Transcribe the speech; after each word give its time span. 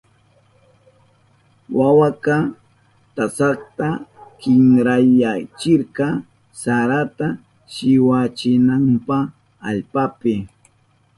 Wawaka 1.77 2.35
tasata 3.15 3.87
kinkrayachirka 4.39 6.07
sarata 6.61 7.27
shikwachinanpa 7.73 9.17
allpapi. 9.67 10.33